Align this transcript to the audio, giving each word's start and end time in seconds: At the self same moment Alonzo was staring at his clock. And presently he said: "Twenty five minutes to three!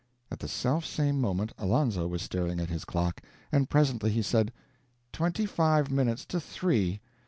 At 0.31 0.39
the 0.39 0.47
self 0.47 0.83
same 0.83 1.21
moment 1.21 1.53
Alonzo 1.59 2.07
was 2.07 2.23
staring 2.23 2.59
at 2.59 2.69
his 2.71 2.85
clock. 2.85 3.21
And 3.51 3.69
presently 3.69 4.09
he 4.09 4.23
said: 4.23 4.51
"Twenty 5.13 5.45
five 5.45 5.91
minutes 5.91 6.25
to 6.25 6.39
three! 6.41 7.01